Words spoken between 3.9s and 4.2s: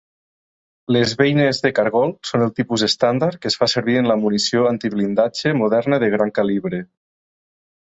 en la